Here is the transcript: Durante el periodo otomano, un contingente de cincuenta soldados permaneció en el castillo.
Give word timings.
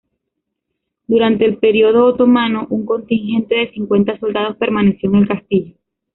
Durante 1.05 1.45
el 1.45 1.57
periodo 1.57 2.05
otomano, 2.07 2.65
un 2.71 2.87
contingente 2.87 3.53
de 3.53 3.71
cincuenta 3.71 4.17
soldados 4.17 4.57
permaneció 4.57 5.11
en 5.11 5.15
el 5.17 5.27
castillo. 5.27 5.75